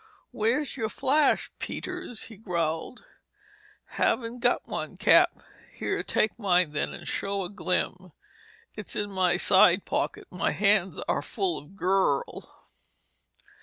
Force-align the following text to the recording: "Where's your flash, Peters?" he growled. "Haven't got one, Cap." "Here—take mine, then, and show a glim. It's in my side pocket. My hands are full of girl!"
"Where's 0.31 0.77
your 0.77 0.89
flash, 0.89 1.51
Peters?" 1.59 2.23
he 2.23 2.35
growled. 2.35 3.05
"Haven't 3.85 4.39
got 4.39 4.67
one, 4.67 4.97
Cap." 4.97 5.29
"Here—take 5.73 6.39
mine, 6.39 6.71
then, 6.71 6.91
and 6.91 7.07
show 7.07 7.43
a 7.43 7.49
glim. 7.49 8.11
It's 8.75 8.95
in 8.95 9.11
my 9.11 9.37
side 9.37 9.85
pocket. 9.85 10.25
My 10.31 10.53
hands 10.53 10.99
are 11.07 11.21
full 11.21 11.55
of 11.59 11.75
girl!" 11.75 12.63